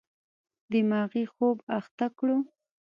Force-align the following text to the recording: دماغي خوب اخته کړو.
دماغي 0.71 1.23
خوب 1.33 1.57
اخته 1.79 2.07
کړو. 2.17 2.37